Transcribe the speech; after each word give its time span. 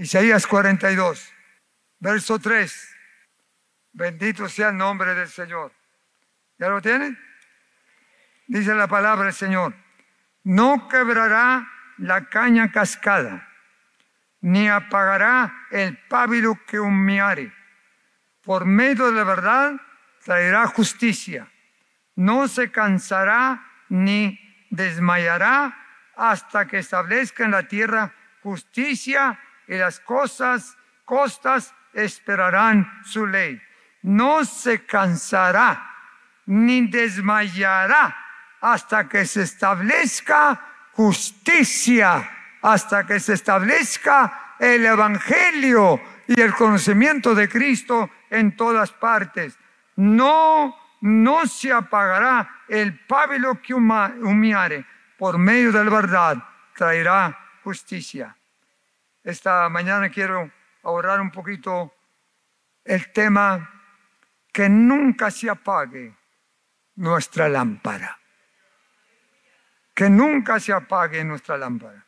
Isaías 0.00 0.46
42, 0.46 1.30
verso 1.98 2.38
3. 2.38 2.96
Bendito 3.92 4.48
sea 4.48 4.70
el 4.70 4.78
nombre 4.78 5.14
del 5.14 5.28
Señor. 5.28 5.74
¿Ya 6.58 6.68
lo 6.68 6.80
tienen? 6.80 7.18
Dice 8.46 8.74
la 8.74 8.88
palabra 8.88 9.26
del 9.26 9.34
Señor. 9.34 9.74
No 10.42 10.88
quebrará 10.88 11.70
la 11.98 12.30
caña 12.30 12.72
cascada, 12.72 13.46
ni 14.40 14.70
apagará 14.70 15.66
el 15.70 15.98
pábilo 16.08 16.58
que 16.66 16.80
humeare. 16.80 17.52
Por 18.40 18.64
medio 18.64 19.04
de 19.10 19.12
la 19.12 19.24
verdad 19.24 19.74
traerá 20.24 20.66
justicia. 20.66 21.46
No 22.16 22.48
se 22.48 22.70
cansará 22.72 23.70
ni 23.90 24.40
desmayará 24.70 25.76
hasta 26.16 26.66
que 26.66 26.78
establezca 26.78 27.44
en 27.44 27.50
la 27.50 27.68
tierra 27.68 28.14
justicia 28.42 29.38
y 29.70 29.78
las 29.78 30.00
cosas, 30.00 30.76
costas 31.04 31.72
esperarán 31.92 32.90
su 33.04 33.24
ley. 33.24 33.62
No 34.02 34.44
se 34.44 34.84
cansará 34.84 35.86
ni 36.46 36.88
desmayará 36.88 38.16
hasta 38.60 39.08
que 39.08 39.24
se 39.24 39.42
establezca 39.42 40.60
justicia, 40.94 42.58
hasta 42.62 43.06
que 43.06 43.20
se 43.20 43.34
establezca 43.34 44.56
el 44.58 44.84
Evangelio 44.84 46.00
y 46.26 46.40
el 46.40 46.52
conocimiento 46.52 47.32
de 47.32 47.48
Cristo 47.48 48.10
en 48.28 48.56
todas 48.56 48.90
partes. 48.90 49.56
No, 49.94 50.76
no 51.02 51.46
se 51.46 51.72
apagará 51.72 52.62
el 52.66 52.98
pábilo 53.06 53.62
que 53.62 53.72
humiare, 53.72 54.84
por 55.16 55.38
medio 55.38 55.70
de 55.70 55.84
la 55.84 55.90
verdad 55.90 56.44
traerá 56.74 57.38
justicia. 57.62 58.34
Esta 59.30 59.68
mañana 59.68 60.10
quiero 60.10 60.50
ahorrar 60.82 61.20
un 61.20 61.30
poquito 61.30 61.94
el 62.84 63.12
tema 63.12 63.70
que 64.52 64.68
nunca 64.68 65.30
se 65.30 65.48
apague 65.48 66.16
nuestra 66.96 67.48
lámpara. 67.48 68.18
Que 69.94 70.10
nunca 70.10 70.58
se 70.58 70.72
apague 70.72 71.22
nuestra 71.22 71.56
lámpara. 71.56 72.04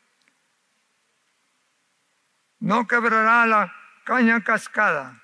No 2.59 2.85
quebrará 2.85 3.45
la 3.45 3.73
caña 4.03 4.43
cascada, 4.43 5.21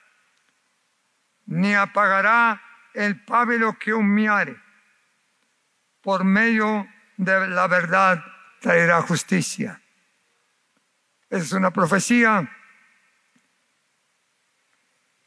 ni 1.47 1.73
apagará 1.73 2.61
el 2.93 3.21
pábilo 3.25 3.77
que 3.77 3.93
humeare. 3.93 4.55
Por 6.01 6.23
medio 6.23 6.87
de 7.17 7.49
la 7.49 7.67
verdad 7.67 8.23
traerá 8.61 9.01
justicia. 9.01 9.81
Es 11.29 11.51
una 11.51 11.71
profecía 11.71 12.49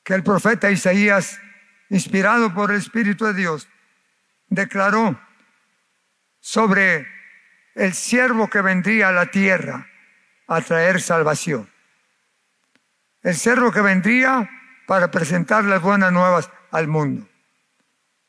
que 0.03 0.15
el 0.15 0.23
profeta 0.23 0.71
Isaías, 0.71 1.41
inspirado 1.91 2.53
por 2.53 2.71
el 2.71 2.79
Espíritu 2.79 3.25
de 3.27 3.35
Dios, 3.35 3.69
declaró 4.49 5.21
sobre 6.41 7.07
el 7.75 7.95
siervo 7.95 8.49
que 8.49 8.61
vendría 8.61 9.09
a 9.09 9.13
la 9.13 9.27
tierra 9.27 9.87
a 10.49 10.61
traer 10.61 11.01
salvación. 11.01 11.71
El 13.23 13.37
siervo 13.37 13.71
que 13.71 13.81
vendría 13.81 14.51
para 14.87 15.11
presentar 15.11 15.65
las 15.65 15.81
buenas 15.81 16.13
nuevas 16.13 16.51
al 16.73 16.89
mundo. 16.89 17.29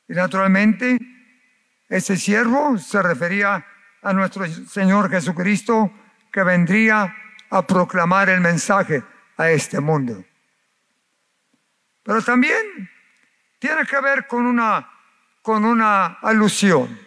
Y 0.08 0.14
naturalmente, 0.14 0.98
ese 1.90 2.18
siervo 2.18 2.78
se 2.78 3.02
refería 3.02 3.66
a 4.04 4.14
nuestro 4.14 4.46
Señor 4.46 5.10
Jesucristo 5.10 5.92
que 6.32 6.44
vendría 6.44 7.16
a 7.54 7.62
proclamar 7.62 8.30
el 8.30 8.42
mensaje 8.42 9.04
a 9.38 9.52
este 9.52 9.80
mundo. 9.80 10.26
Pero 12.02 12.20
también 12.24 12.90
tiene 13.60 13.86
que 13.86 14.02
ver 14.02 14.26
con 14.26 14.48
una, 14.48 14.90
con 15.44 15.64
una 15.64 16.18
alusión 16.24 17.00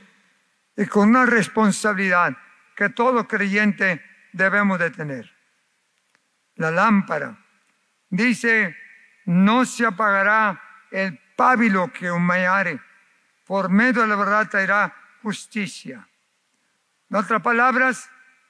y 0.76 0.86
con 0.86 1.08
una 1.08 1.26
responsabilidad 1.26 2.36
que 2.76 2.90
todo 2.90 3.26
creyente 3.26 4.00
debemos 4.32 4.78
de 4.78 4.90
tener. 4.92 5.34
La 6.54 6.70
lámpara 6.70 7.36
dice, 8.08 8.76
no 9.24 9.64
se 9.64 9.84
apagará 9.84 10.62
el 10.92 11.18
pábilo 11.34 11.92
que 11.92 12.08
humeare, 12.08 12.80
por 13.44 13.68
medio 13.68 14.02
de 14.02 14.08
la 14.08 14.16
verdad 14.16 14.48
traerá 14.48 14.94
justicia. 15.22 16.08
En 17.10 17.16
otras 17.16 17.42
palabras, 17.42 18.08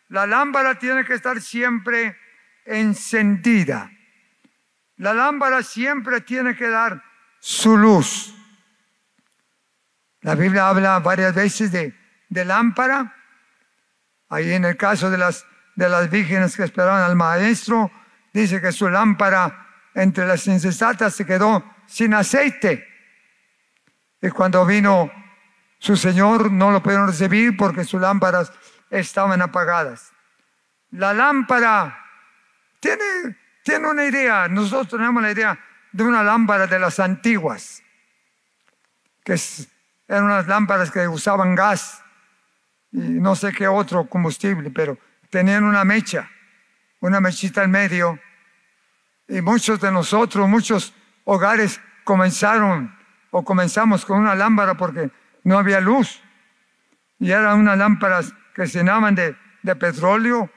la 0.08 0.26
lámpara 0.26 0.78
tiene 0.78 1.04
que 1.04 1.14
estar 1.14 1.40
siempre 1.40 2.16
encendida. 2.64 3.90
La 4.96 5.12
lámpara 5.12 5.62
siempre 5.62 6.20
tiene 6.20 6.56
que 6.56 6.68
dar 6.68 7.02
su 7.40 7.76
luz. 7.76 8.34
La 10.22 10.34
Biblia 10.34 10.68
habla 10.68 10.98
varias 11.00 11.34
veces 11.34 11.70
de, 11.70 11.94
lámpara. 12.44 13.14
Ahí 14.28 14.52
en 14.52 14.64
el 14.64 14.76
caso 14.76 15.10
de 15.10 15.18
las, 15.18 15.46
de 15.76 15.88
las 15.88 16.10
vírgenes 16.10 16.56
que 16.56 16.64
esperaban 16.64 17.02
al 17.02 17.14
maestro, 17.14 17.90
dice 18.32 18.60
que 18.60 18.72
su 18.72 18.88
lámpara 18.88 19.66
entre 19.94 20.26
las 20.26 20.46
insensatas 20.46 21.14
se 21.14 21.26
quedó 21.26 21.64
sin 21.86 22.14
aceite. 22.14 22.86
Y 24.20 24.30
cuando 24.30 24.64
vino 24.66 25.10
su 25.78 25.96
Señor 25.96 26.50
no 26.50 26.70
lo 26.70 26.82
pudieron 26.82 27.06
recibir 27.06 27.56
porque 27.56 27.84
sus 27.84 28.00
lámparas 28.00 28.52
estaban 28.98 29.42
apagadas. 29.42 30.12
La 30.90 31.12
lámpara 31.12 31.98
tiene, 32.80 33.36
tiene 33.64 33.88
una 33.88 34.04
idea, 34.04 34.48
nosotros 34.48 34.88
tenemos 34.88 35.22
la 35.22 35.30
idea 35.30 35.58
de 35.92 36.04
una 36.04 36.22
lámpara 36.22 36.66
de 36.66 36.78
las 36.78 37.00
antiguas, 37.00 37.82
que 39.24 39.38
eran 40.08 40.24
unas 40.24 40.46
lámparas 40.46 40.90
que 40.90 41.08
usaban 41.08 41.54
gas 41.54 42.02
y 42.92 42.98
no 42.98 43.34
sé 43.34 43.52
qué 43.52 43.66
otro 43.66 44.08
combustible, 44.08 44.70
pero 44.70 44.98
tenían 45.30 45.64
una 45.64 45.84
mecha, 45.84 46.30
una 47.00 47.20
mechita 47.20 47.64
en 47.64 47.70
medio. 47.70 48.18
Y 49.28 49.40
muchos 49.40 49.80
de 49.80 49.90
nosotros, 49.90 50.48
muchos 50.48 50.94
hogares 51.24 51.80
comenzaron 52.04 52.96
o 53.30 53.44
comenzamos 53.44 54.06
con 54.06 54.20
una 54.20 54.34
lámpara 54.34 54.74
porque 54.74 55.10
no 55.42 55.58
había 55.58 55.80
luz. 55.80 56.22
Y 57.18 57.30
eran 57.30 57.58
unas 57.58 57.76
lámparas 57.76 58.32
que 58.56 58.66
se 58.66 58.78
llenaban 58.78 59.14
de, 59.14 59.36
petróleo 59.76 60.50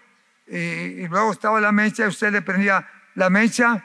y, 0.48 1.06
luego 1.08 1.34
estaba 1.34 1.60
la 1.60 1.74
mecha 1.74 2.06
y 2.06 2.08
usted 2.08 2.32
le 2.32 2.42
prendía 2.42 2.88
la 3.16 3.30
mecha, 3.30 3.84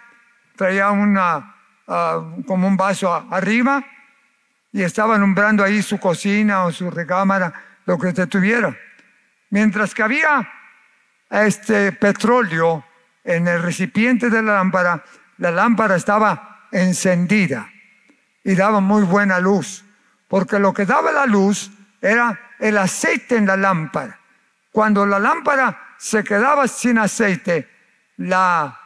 traía 0.55 0.91
una, 0.91 1.57
ah, 1.89 2.23
como 2.47 2.69
un 2.69 2.77
vaso 2.77 3.13
arriba 3.13 3.85
y 4.73 4.83
estaba 4.83 5.17
alumbrando 5.17 5.65
ahí 5.65 5.83
su 5.83 5.99
cocina 5.99 6.65
o 6.65 6.71
su 6.71 6.91
recámara, 6.91 7.53
lo 7.87 7.99
que 7.99 8.09
usted 8.09 8.29
tuviera. 8.29 8.77
Mientras 9.51 9.93
que 9.93 10.05
había 10.05 10.49
este 11.31 11.91
petróleo 11.91 12.85
en 13.25 13.49
el 13.49 13.63
recipiente 13.63 14.31
de 14.31 14.43
la 14.43 14.55
lámpara, 14.55 15.03
la 15.39 15.51
lámpara 15.51 15.97
estaba 15.97 16.69
encendida 16.71 17.69
y 18.45 18.55
daba 18.55 18.79
muy 18.79 19.03
buena 19.03 19.41
luz 19.41 19.85
porque 20.29 20.59
lo 20.59 20.73
que 20.73 20.87
daba 20.87 21.11
la 21.13 21.27
luz 21.27 21.71
era 22.01 22.39
el 22.65 22.79
aceite 22.79 23.37
en 23.37 23.47
la 23.47 23.59
lámpara. 23.59 24.19
Cuando 24.73 25.05
la 25.05 25.19
lámpara 25.19 25.97
se 25.99 26.25
quedaba 26.25 26.67
sin 26.67 26.97
aceite, 26.97 27.69
la, 28.17 28.81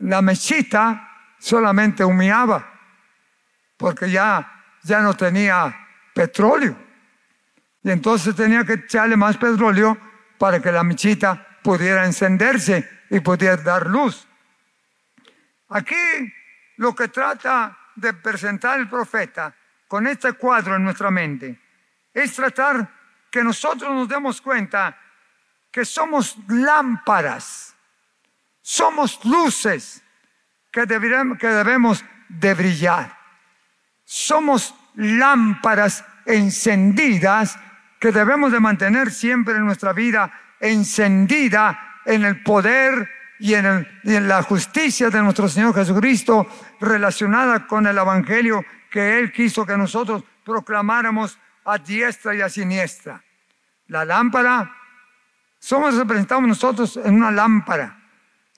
mechita 0.00 1.08
solamente 1.38 2.04
humeaba, 2.04 2.68
porque 3.76 4.10
ya, 4.10 4.64
ya 4.82 5.00
no 5.00 5.14
tenía 5.14 5.72
petróleo. 6.12 6.76
Y 7.84 7.92
entonces 7.92 8.34
tenía 8.34 8.64
que 8.64 8.72
echarle 8.72 9.16
más 9.16 9.36
petróleo 9.36 9.96
para 10.36 10.60
que 10.60 10.72
la 10.72 10.82
mechita 10.82 11.60
pudiera 11.62 12.04
encenderse 12.04 13.04
y 13.08 13.20
pudiera 13.20 13.56
dar 13.56 13.86
luz. 13.86 14.26
Aquí 15.68 15.94
lo 16.78 16.92
que 16.92 17.06
trata 17.06 17.78
de 17.94 18.14
presentar 18.14 18.80
el 18.80 18.88
profeta 18.88 19.54
con 19.86 20.08
este 20.08 20.32
cuadro 20.32 20.74
en 20.74 20.82
nuestra 20.82 21.12
mente 21.12 21.60
es 22.12 22.34
tratar 22.34 23.01
que 23.32 23.42
nosotros 23.42 23.90
nos 23.90 24.08
demos 24.08 24.42
cuenta 24.42 24.96
que 25.72 25.86
somos 25.86 26.36
lámparas, 26.48 27.74
somos 28.60 29.24
luces 29.24 30.04
que, 30.70 30.86
que 30.86 31.48
debemos 31.48 32.04
de 32.28 32.54
brillar. 32.54 33.18
Somos 34.04 34.74
lámparas 34.94 36.04
encendidas 36.26 37.58
que 37.98 38.12
debemos 38.12 38.52
de 38.52 38.60
mantener 38.60 39.10
siempre 39.10 39.54
en 39.54 39.64
nuestra 39.64 39.94
vida 39.94 40.30
encendida 40.60 42.00
en 42.04 42.24
el 42.24 42.42
poder 42.42 43.08
y 43.38 43.54
en, 43.54 43.88
y 44.04 44.14
en, 44.14 44.28
la 44.28 44.42
justicia 44.42 45.08
de 45.08 45.22
nuestro 45.22 45.48
Señor 45.48 45.74
Jesucristo 45.74 46.46
relacionada 46.80 47.66
con 47.66 47.86
el 47.86 47.96
Evangelio 47.96 48.64
que 48.90 49.18
Él 49.18 49.32
quiso 49.32 49.64
que 49.64 49.76
nosotros 49.76 50.22
proclamáramos 50.44 51.38
a 51.64 51.78
diestra 51.78 52.34
y 52.34 52.40
a 52.40 52.48
siniestra. 52.48 53.22
La 53.88 54.04
lámpara, 54.04 54.74
somos 55.58 55.94
representados 55.96 56.44
nosotros 56.44 56.96
en 56.96 57.14
una 57.14 57.30
lámpara 57.30 57.98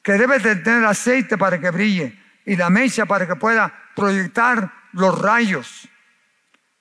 que 0.02 0.12
debe 0.12 0.38
de 0.38 0.56
tener 0.56 0.84
aceite 0.84 1.36
para 1.38 1.58
que 1.58 1.70
brille 1.70 2.18
y 2.44 2.56
la 2.56 2.70
mecha 2.70 3.06
para 3.06 3.26
que 3.26 3.36
pueda 3.36 3.72
proyectar 3.94 4.72
los 4.92 5.20
rayos. 5.20 5.88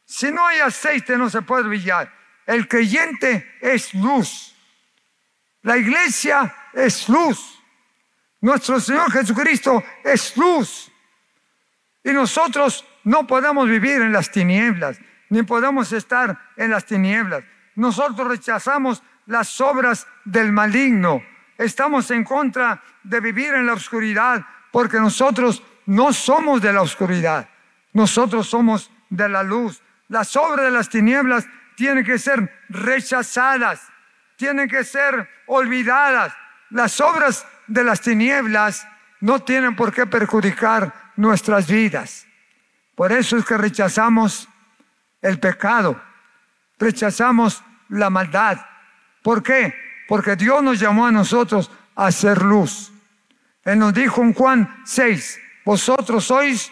Si 0.06 0.32
no 0.32 0.46
hay 0.46 0.60
aceite 0.60 1.18
no 1.18 1.30
se 1.30 1.42
puede 1.42 1.68
brillar. 1.68 2.14
El 2.46 2.68
creyente 2.68 3.58
es 3.62 3.94
luz. 3.94 4.56
La 5.62 5.78
iglesia 5.78 6.54
es 6.74 7.08
luz. 7.08 7.60
Nuestro 8.42 8.80
Señor 8.80 9.12
Jesucristo 9.12 9.84
es 10.04 10.36
luz. 10.36 10.92
Y 12.04 12.12
nosotros 12.12 12.86
no 13.06 13.26
podemos 13.26 13.68
vivir 13.68 14.02
en 14.02 14.12
las 14.12 14.30
tinieblas, 14.30 15.00
ni 15.30 15.44
podemos 15.44 15.92
estar 15.92 16.52
en 16.56 16.72
las 16.72 16.86
tinieblas. 16.86 17.44
Nosotros 17.76 18.28
rechazamos 18.28 19.02
las 19.26 19.60
obras 19.62 20.08
del 20.26 20.52
maligno. 20.52 21.24
Estamos 21.58 22.12
en 22.12 22.24
contra 22.24 22.82
de 23.04 23.20
vivir 23.20 23.54
en 23.54 23.66
la 23.66 23.74
oscuridad 23.74 24.46
porque 24.72 25.00
nosotros 25.00 25.64
no 25.86 26.14
somos 26.14 26.62
de 26.62 26.74
la 26.74 26.82
oscuridad. 26.82 27.48
Nosotros 27.94 28.48
somos 28.48 28.92
de 29.10 29.30
la 29.30 29.44
luz. 29.44 29.82
Las 30.08 30.36
obras 30.36 30.66
de 30.66 30.72
las 30.72 30.90
tinieblas 30.90 31.46
tienen 31.76 32.04
que 32.04 32.20
ser 32.20 32.52
rechazadas, 32.70 33.82
tienen 34.36 34.68
que 34.68 34.84
ser 34.84 35.30
olvidadas. 35.48 36.34
Las 36.70 37.00
obras 37.02 37.46
de 37.68 37.84
las 37.84 38.02
tinieblas 38.02 38.88
no 39.22 39.40
tienen 39.40 39.76
por 39.76 39.94
qué 39.94 40.06
perjudicar 40.06 40.94
nuestras 41.16 41.68
vidas. 41.68 42.28
Por 42.96 43.12
eso 43.12 43.38
es 43.38 43.46
que 43.46 43.58
rechazamos 43.58 44.50
el 45.24 45.40
pecado, 45.40 46.00
rechazamos 46.78 47.64
la 47.90 48.12
maldad. 48.12 48.60
¿Por 49.24 49.42
qué? 49.42 49.74
Porque 50.08 50.36
Dios 50.36 50.62
nos 50.62 50.80
llamó 50.80 51.08
a 51.08 51.12
nosotros 51.12 51.72
a 51.96 52.12
ser 52.12 52.44
luz. 52.44 52.94
Él 53.64 53.80
nos 53.80 53.96
dijo 53.96 54.22
en 54.22 54.36
Juan 54.36 54.84
6, 54.86 55.40
vosotros 55.66 56.26
sois 56.26 56.72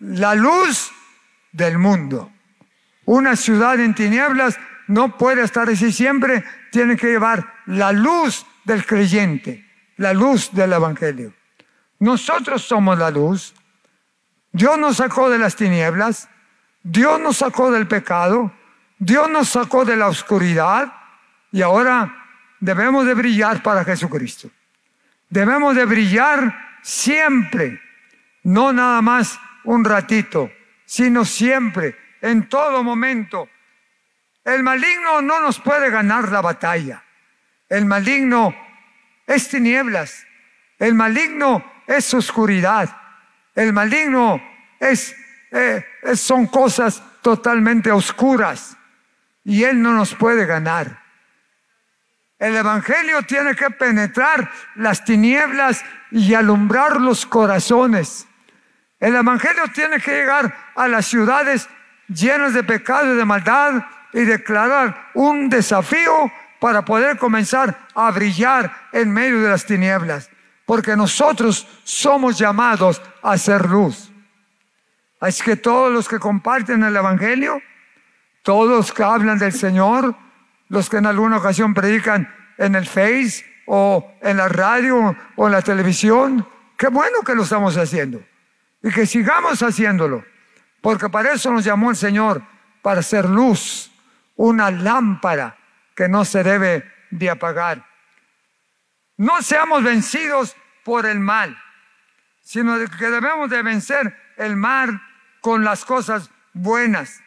la 0.00 0.34
luz 0.34 0.90
del 1.52 1.78
mundo. 1.78 2.32
Una 3.04 3.36
ciudad 3.36 3.78
en 3.78 3.94
tinieblas 3.94 4.58
no 4.88 5.16
puede 5.16 5.44
estar 5.44 5.68
así 5.68 5.92
siempre, 5.92 6.42
tiene 6.72 6.96
que 6.96 7.06
llevar 7.06 7.54
la 7.66 7.92
luz 7.92 8.44
del 8.64 8.84
creyente 8.84 9.72
la 9.96 10.12
luz 10.12 10.50
del 10.52 10.72
Evangelio. 10.72 11.32
Nosotros 12.00 12.62
somos 12.62 12.98
la 12.98 13.10
luz. 13.10 13.54
Dios 14.50 14.78
nos 14.78 14.96
sacó 14.96 15.30
de 15.30 15.38
las 15.38 15.56
tinieblas. 15.56 16.28
Dios 16.82 17.20
nos 17.20 17.38
sacó 17.38 17.70
del 17.70 17.86
pecado. 17.86 18.52
Dios 18.98 19.30
nos 19.30 19.48
sacó 19.48 19.84
de 19.84 19.96
la 19.96 20.08
oscuridad. 20.08 20.92
Y 21.50 21.62
ahora 21.62 22.26
debemos 22.60 23.06
de 23.06 23.14
brillar 23.14 23.62
para 23.62 23.84
Jesucristo. 23.84 24.50
Debemos 25.28 25.74
de 25.74 25.84
brillar 25.84 26.78
siempre. 26.82 27.80
No 28.44 28.72
nada 28.72 29.00
más 29.02 29.38
un 29.64 29.84
ratito, 29.84 30.50
sino 30.84 31.24
siempre, 31.24 31.96
en 32.20 32.48
todo 32.48 32.82
momento. 32.82 33.48
El 34.44 34.62
maligno 34.62 35.22
no 35.22 35.40
nos 35.40 35.60
puede 35.60 35.90
ganar 35.90 36.30
la 36.30 36.40
batalla. 36.40 37.04
El 37.68 37.86
maligno 37.86 38.54
es 39.26 39.48
tinieblas. 39.48 40.26
El 40.78 40.94
maligno 40.94 41.64
es 41.86 42.12
oscuridad. 42.12 42.94
El 43.54 43.72
maligno 43.72 44.42
es, 44.80 45.14
eh, 45.52 45.84
son 46.14 46.46
cosas 46.46 47.02
totalmente 47.20 47.92
oscuras. 47.92 48.76
Y 49.44 49.64
Él 49.64 49.80
no 49.80 49.92
nos 49.92 50.14
puede 50.14 50.46
ganar. 50.46 51.02
El 52.38 52.56
Evangelio 52.56 53.22
tiene 53.22 53.54
que 53.54 53.70
penetrar 53.70 54.50
las 54.74 55.04
tinieblas 55.04 55.84
y 56.10 56.34
alumbrar 56.34 57.00
los 57.00 57.24
corazones. 57.26 58.26
El 58.98 59.14
Evangelio 59.14 59.64
tiene 59.72 60.00
que 60.00 60.12
llegar 60.12 60.72
a 60.74 60.88
las 60.88 61.06
ciudades 61.06 61.68
llenas 62.08 62.54
de 62.54 62.64
pecado 62.64 63.14
y 63.14 63.16
de 63.16 63.24
maldad 63.24 63.84
y 64.12 64.20
declarar 64.20 65.10
un 65.14 65.48
desafío 65.48 66.32
para 66.60 66.84
poder 66.84 67.18
comenzar 67.18 67.76
a 67.94 68.10
brillar 68.10 68.88
en 68.92 69.12
medio 69.12 69.42
de 69.42 69.50
las 69.50 69.66
tinieblas, 69.66 70.30
porque 70.64 70.96
nosotros 70.96 71.66
somos 71.82 72.38
llamados 72.38 73.02
a 73.22 73.36
ser 73.36 73.68
luz. 73.68 74.11
Así 75.22 75.44
que 75.44 75.54
todos 75.54 75.92
los 75.92 76.08
que 76.08 76.18
comparten 76.18 76.82
el 76.82 76.96
Evangelio, 76.96 77.62
todos 78.42 78.68
los 78.68 78.92
que 78.92 79.04
hablan 79.04 79.38
del 79.38 79.52
Señor, 79.52 80.16
los 80.68 80.90
que 80.90 80.96
en 80.96 81.06
alguna 81.06 81.36
ocasión 81.36 81.74
predican 81.74 82.28
en 82.58 82.74
el 82.74 82.88
Face 82.88 83.46
o 83.66 84.16
en 84.20 84.38
la 84.38 84.48
radio 84.48 85.16
o 85.36 85.46
en 85.46 85.52
la 85.52 85.62
televisión, 85.62 86.44
qué 86.76 86.88
bueno 86.88 87.20
que 87.24 87.36
lo 87.36 87.44
estamos 87.44 87.76
haciendo 87.76 88.20
y 88.82 88.90
que 88.90 89.06
sigamos 89.06 89.62
haciéndolo, 89.62 90.24
porque 90.80 91.08
para 91.08 91.34
eso 91.34 91.52
nos 91.52 91.64
llamó 91.64 91.90
el 91.90 91.96
Señor, 91.96 92.42
para 92.82 93.00
ser 93.00 93.26
luz, 93.26 93.92
una 94.34 94.72
lámpara 94.72 95.56
que 95.94 96.08
no 96.08 96.24
se 96.24 96.42
debe 96.42 96.84
de 97.12 97.30
apagar. 97.30 97.86
No 99.18 99.40
seamos 99.40 99.84
vencidos 99.84 100.56
por 100.82 101.06
el 101.06 101.20
mal, 101.20 101.56
sino 102.40 102.76
que 102.98 103.08
debemos 103.08 103.48
de 103.48 103.62
vencer 103.62 104.16
el 104.36 104.56
mal 104.56 105.00
con 105.42 105.62
las 105.62 105.84
cosas 105.84 106.30
buenas. 106.54 107.20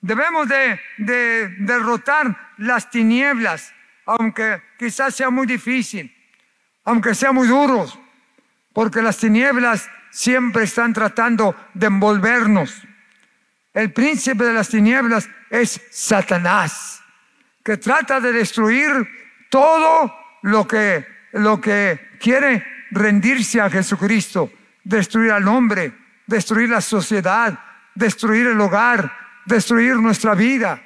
Debemos 0.00 0.48
de, 0.48 0.80
de 0.96 1.48
derrotar 1.58 2.54
las 2.56 2.88
tinieblas, 2.88 3.74
aunque 4.06 4.62
quizás 4.78 5.14
sea 5.14 5.28
muy 5.28 5.46
difícil, 5.46 6.10
aunque 6.84 7.14
sea 7.14 7.32
muy 7.32 7.46
duro, 7.46 7.86
porque 8.72 9.02
las 9.02 9.18
tinieblas 9.18 9.90
siempre 10.10 10.64
están 10.64 10.94
tratando 10.94 11.54
de 11.74 11.88
envolvernos. 11.88 12.82
El 13.74 13.92
príncipe 13.92 14.44
de 14.44 14.54
las 14.54 14.70
tinieblas 14.70 15.28
es 15.50 15.78
Satanás 15.90 17.02
que 17.62 17.76
trata 17.76 18.20
de 18.20 18.32
destruir 18.32 18.90
todo 19.48 20.12
lo 20.42 20.66
que, 20.66 21.06
lo 21.32 21.60
que 21.60 22.10
quiere 22.18 22.64
rendirse 22.90 23.60
a 23.60 23.70
Jesucristo, 23.70 24.50
destruir 24.82 25.32
al 25.32 25.46
hombre, 25.46 25.92
destruir 26.26 26.68
la 26.68 26.80
sociedad, 26.80 27.58
destruir 27.94 28.46
el 28.46 28.60
hogar, 28.60 29.12
destruir 29.44 29.96
nuestra 29.96 30.34
vida. 30.34 30.82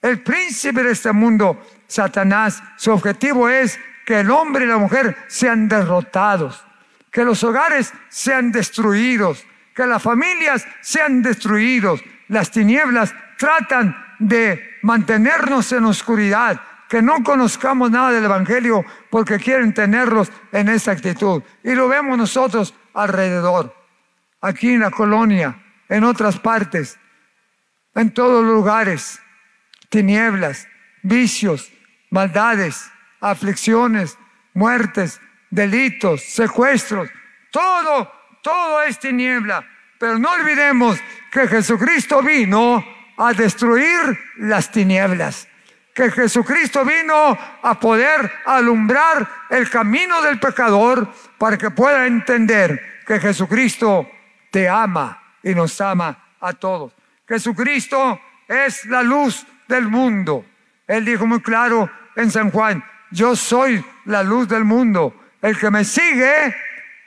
El 0.00 0.22
príncipe 0.22 0.82
de 0.82 0.92
este 0.92 1.12
mundo, 1.12 1.60
Satanás, 1.86 2.62
su 2.76 2.90
objetivo 2.90 3.48
es 3.48 3.78
que 4.06 4.20
el 4.20 4.30
hombre 4.30 4.64
y 4.64 4.68
la 4.68 4.78
mujer 4.78 5.16
sean 5.28 5.68
derrotados, 5.68 6.64
que 7.10 7.24
los 7.24 7.44
hogares 7.44 7.92
sean 8.08 8.50
destruidos, 8.50 9.44
que 9.74 9.86
las 9.86 10.02
familias 10.02 10.66
sean 10.80 11.22
destruidos. 11.22 12.02
Las 12.28 12.50
tinieblas 12.50 13.14
tratan 13.38 13.96
de 14.18 14.78
mantenernos 14.82 15.72
en 15.72 15.84
oscuridad, 15.84 16.60
que 16.88 17.02
no 17.02 17.22
conozcamos 17.22 17.90
nada 17.90 18.10
del 18.10 18.24
Evangelio 18.24 18.84
porque 19.10 19.38
quieren 19.38 19.72
tenerlos 19.72 20.30
en 20.52 20.68
esa 20.68 20.92
actitud. 20.92 21.42
Y 21.62 21.74
lo 21.74 21.88
vemos 21.88 22.18
nosotros 22.18 22.74
alrededor, 22.94 23.74
aquí 24.40 24.74
en 24.74 24.80
la 24.80 24.90
colonia, 24.90 25.62
en 25.88 26.04
otras 26.04 26.38
partes, 26.38 26.98
en 27.94 28.12
todos 28.12 28.44
los 28.44 28.54
lugares, 28.54 29.20
tinieblas, 29.88 30.66
vicios, 31.02 31.70
maldades, 32.10 32.90
aflicciones, 33.20 34.18
muertes, 34.54 35.20
delitos, 35.50 36.22
secuestros, 36.22 37.08
todo, 37.50 38.10
todo 38.42 38.82
es 38.82 38.98
tiniebla. 38.98 39.66
Pero 39.98 40.18
no 40.18 40.30
olvidemos 40.32 40.98
que 41.30 41.46
Jesucristo 41.46 42.22
vino 42.22 42.84
a 43.18 43.32
destruir 43.34 44.18
las 44.38 44.70
tinieblas. 44.70 45.46
Que 45.94 46.10
Jesucristo 46.10 46.84
vino 46.84 47.36
a 47.62 47.78
poder 47.78 48.32
alumbrar 48.46 49.28
el 49.50 49.68
camino 49.68 50.22
del 50.22 50.40
pecador 50.40 51.12
para 51.36 51.58
que 51.58 51.70
pueda 51.70 52.06
entender 52.06 53.02
que 53.06 53.20
Jesucristo 53.20 54.08
te 54.50 54.68
ama 54.68 55.22
y 55.42 55.54
nos 55.54 55.80
ama 55.80 56.16
a 56.40 56.52
todos. 56.52 56.92
Jesucristo 57.28 58.20
es 58.48 58.84
la 58.86 59.02
luz 59.02 59.46
del 59.68 59.88
mundo. 59.88 60.44
Él 60.86 61.04
dijo 61.04 61.26
muy 61.26 61.40
claro 61.40 61.90
en 62.16 62.30
San 62.30 62.50
Juan, 62.50 62.84
yo 63.10 63.36
soy 63.36 63.84
la 64.06 64.22
luz 64.22 64.48
del 64.48 64.64
mundo. 64.64 65.14
El 65.40 65.56
que 65.56 65.70
me 65.70 65.84
sigue 65.84 66.54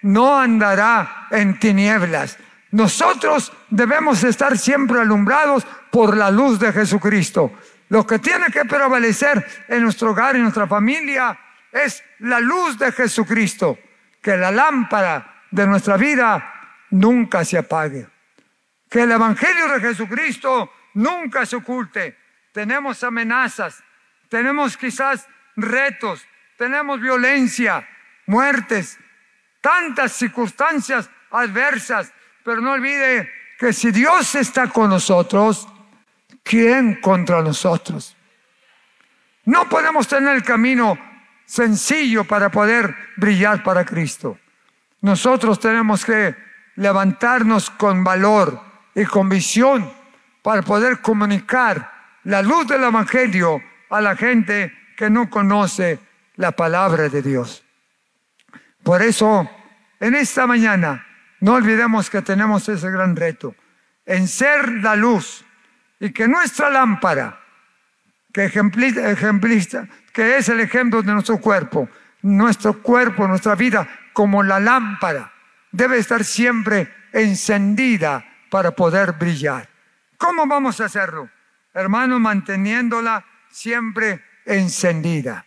no 0.03 0.39
andará 0.39 1.27
en 1.31 1.59
tinieblas. 1.59 2.37
Nosotros 2.71 3.51
debemos 3.69 4.23
estar 4.23 4.57
siempre 4.57 4.99
alumbrados 4.99 5.65
por 5.91 6.17
la 6.17 6.31
luz 6.31 6.59
de 6.59 6.71
Jesucristo. 6.71 7.51
Lo 7.89 8.07
que 8.07 8.19
tiene 8.19 8.45
que 8.47 8.65
prevalecer 8.65 9.45
en 9.67 9.83
nuestro 9.83 10.11
hogar 10.11 10.35
y 10.35 10.37
en 10.37 10.43
nuestra 10.43 10.67
familia 10.67 11.37
es 11.71 12.03
la 12.19 12.39
luz 12.39 12.79
de 12.79 12.91
Jesucristo. 12.91 13.77
Que 14.21 14.37
la 14.37 14.51
lámpara 14.51 15.43
de 15.51 15.67
nuestra 15.67 15.97
vida 15.97 16.52
nunca 16.93 17.43
se 17.43 17.57
apague. 17.57 18.07
Que 18.89 19.01
el 19.01 19.11
Evangelio 19.11 19.67
de 19.67 19.79
Jesucristo 19.79 20.71
nunca 20.93 21.45
se 21.45 21.55
oculte. 21.55 22.17
Tenemos 22.51 23.03
amenazas, 23.03 23.83
tenemos 24.29 24.77
quizás 24.77 25.27
retos, 25.55 26.23
tenemos 26.57 27.01
violencia, 27.01 27.87
muertes, 28.27 28.99
tantas 29.59 30.13
circunstancias 30.13 31.09
adversas, 31.31 32.13
pero 32.43 32.61
no 32.61 32.73
olvide 32.73 33.29
que 33.57 33.73
si 33.73 33.91
Dios 33.91 34.35
está 34.35 34.67
con 34.67 34.91
nosotros, 34.91 35.67
¿quién 36.43 37.01
contra 37.01 37.41
nosotros? 37.41 38.15
No 39.45 39.67
podemos 39.67 40.07
tener 40.07 40.35
el 40.35 40.43
camino 40.43 40.97
sencillo 41.45 42.23
para 42.23 42.49
poder 42.49 42.95
brillar 43.17 43.63
para 43.63 43.83
Cristo. 43.83 44.37
Nosotros 45.01 45.59
tenemos 45.59 46.05
que 46.05 46.52
levantarnos 46.75 47.69
con 47.69 48.03
valor 48.03 48.61
y 48.95 49.05
con 49.05 49.29
visión 49.29 49.91
para 50.41 50.61
poder 50.61 51.01
comunicar 51.01 51.91
la 52.23 52.41
luz 52.41 52.67
del 52.67 52.83
Evangelio 52.83 53.61
a 53.89 54.01
la 54.01 54.15
gente 54.15 54.73
que 54.97 55.09
no 55.09 55.29
conoce 55.29 55.99
la 56.35 56.51
palabra 56.51 57.09
de 57.09 57.21
Dios. 57.21 57.63
Por 58.83 59.01
eso, 59.01 59.49
en 59.99 60.15
esta 60.15 60.47
mañana, 60.47 61.05
no 61.39 61.53
olvidemos 61.53 62.09
que 62.09 62.21
tenemos 62.21 62.67
ese 62.69 62.89
gran 62.89 63.15
reto, 63.15 63.55
en 64.05 64.27
ser 64.27 64.69
la 64.81 64.95
luz 64.95 65.45
y 65.99 66.11
que 66.11 66.27
nuestra 66.27 66.69
lámpara, 66.69 67.39
que, 68.33 68.45
ejempliza, 68.45 69.87
que 70.11 70.37
es 70.37 70.49
el 70.49 70.59
ejemplo 70.59 71.01
de 71.01 71.13
nuestro 71.13 71.37
cuerpo, 71.39 71.89
nuestro 72.21 72.81
cuerpo, 72.81 73.27
nuestra 73.27 73.55
vida, 73.55 73.87
como 74.13 74.43
la 74.43 74.59
lámpara, 74.59 75.32
debe 75.73 75.97
estar 75.97 76.23
siempre 76.23 76.93
encendida 77.11 78.23
para 78.49 78.71
poder 78.71 79.13
brillar. 79.13 79.67
¿Cómo 80.17 80.47
vamos 80.47 80.79
a 80.79 80.85
hacerlo? 80.85 81.29
Hermano, 81.73 82.19
manteniéndola 82.19 83.25
siempre 83.49 84.23
encendida. 84.45 85.45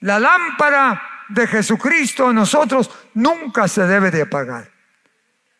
La 0.00 0.18
lámpara 0.18 1.00
de 1.28 1.46
Jesucristo 1.46 2.30
en 2.30 2.36
nosotros 2.36 2.90
nunca 3.14 3.68
se 3.68 3.86
debe 3.86 4.10
de 4.10 4.22
apagar. 4.22 4.70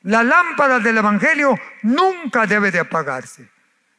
La 0.03 0.23
lámpara 0.23 0.81
del 0.81 0.99
Evangelio 0.99 1.55
nunca 1.83 2.47
debe 2.47 2.71
de 2.71 2.81
apagarse. 2.81 3.49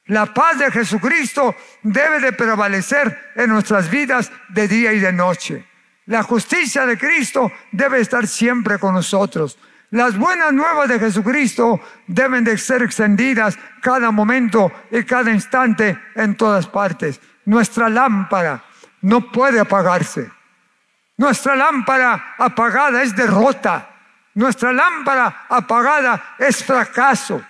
La 0.08 0.32
paz 0.34 0.60
de 0.60 0.72
Jesucristo 0.72 1.56
debe 1.82 2.20
de 2.20 2.34
prevalecer 2.34 3.32
en 3.36 3.50
nuestras 3.50 3.90
vidas 3.90 4.32
de 4.50 4.68
día 4.68 4.94
y 4.94 5.00
de 5.00 5.12
noche. 5.12 5.66
La 6.06 6.22
justicia 6.22 6.86
de 6.86 6.98
Cristo 6.98 7.52
debe 7.72 8.00
estar 8.00 8.28
siempre 8.28 8.78
con 8.78 8.94
nosotros. 8.94 9.58
Las 9.92 10.18
buenas 10.18 10.52
nuevas 10.52 10.90
de 10.90 11.00
Jesucristo 11.00 11.80
deben 12.08 12.44
de 12.44 12.58
ser 12.58 12.82
extendidas 12.84 13.58
cada 13.82 14.12
momento 14.12 14.72
y 14.92 15.04
cada 15.04 15.32
instante 15.32 15.98
en 16.16 16.36
todas 16.36 16.68
partes. 16.68 17.22
Nuestra 17.46 17.90
lámpara 17.90 18.64
no 19.02 19.32
puede 19.32 19.60
apagarse. 19.60 20.32
Nuestra 21.18 21.56
lámpara 21.56 22.36
apagada 22.38 23.04
es 23.04 23.16
derrota. 23.16 23.90
Nuestra 24.34 24.74
lámpara 24.74 25.46
apagada 25.48 26.36
es 26.40 26.64
fracaso. 26.64 27.42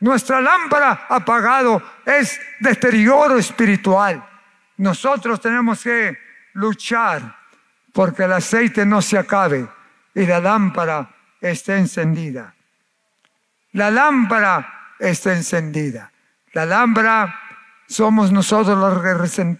Nuestra 0.00 0.40
lámpara 0.40 1.06
apagado 1.08 1.82
es 2.06 2.40
deterioro 2.60 3.36
espiritual. 3.36 4.24
Nosotros 4.78 5.40
tenemos 5.40 5.82
que 5.82 6.16
luchar 6.54 7.36
porque 7.92 8.24
el 8.24 8.32
aceite 8.32 8.86
no 8.86 9.02
se 9.02 9.18
acabe 9.18 9.68
y 10.14 10.24
la 10.24 10.40
lámpara 10.40 11.08
esté 11.40 11.76
encendida. 11.76 12.54
La 13.72 13.90
lámpara 13.90 14.94
está 14.98 15.32
encendida. 15.32 16.10
La 16.52 16.66
lámpara 16.66 17.40
somos 17.86 18.32
nosotros 18.32 18.78
los 18.78 19.02
que 19.02 19.56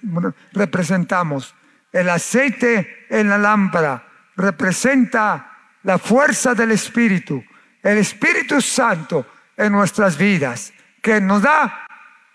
representamos. 0.53 1.55
El 1.93 2.09
aceite 2.09 3.07
en 3.09 3.29
la 3.29 3.39
lámpara 3.39 4.05
representa 4.37 5.51
la 5.83 5.99
fuerza 5.99 6.55
del 6.55 6.73
Espíritu, 6.73 7.43
el 7.83 7.99
Espíritu 7.99 8.61
Santo 8.61 9.27
en 9.57 9.73
nuestras 9.73 10.17
vidas, 10.17 10.73
que 11.03 11.21
nos 11.21 11.43
da 11.43 11.87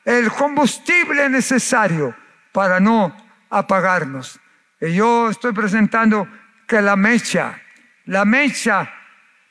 el 0.04 0.32
combustible 0.32 1.30
necesario 1.30 2.16
para 2.52 2.80
no 2.80 3.16
apagarnos. 3.50 4.40
Y 4.82 4.94
yo 4.94 5.30
estoy 5.30 5.54
presentando 5.54 6.28
que 6.68 6.82
la 6.82 6.96
mecha, 6.96 7.60
la 8.06 8.26
mecha 8.26 8.92